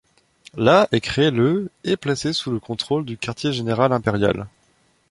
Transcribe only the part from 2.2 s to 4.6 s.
sous le contrôle du quartier-général impérial.